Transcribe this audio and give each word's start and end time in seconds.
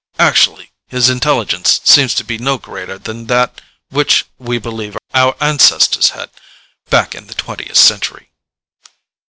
"Actually, 0.17 0.71
his 0.87 1.11
intelligence 1.11 1.79
seems 1.83 2.15
to 2.15 2.23
be 2.23 2.39
no 2.39 2.57
greater 2.57 2.97
than 2.97 3.27
that 3.27 3.61
which 3.91 4.25
we 4.39 4.57
believe 4.57 4.97
our 5.13 5.35
ancestors 5.39 6.09
had, 6.09 6.31
back 6.89 7.13
in 7.13 7.27
the 7.27 7.35
twentieth 7.35 7.77
century." 7.77 8.31